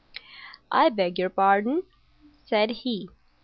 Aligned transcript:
"I 0.71 0.89
beg 0.89 1.19
your 1.19 1.29
pardon," 1.29 1.83
said 2.43 2.71
he. 2.71 3.09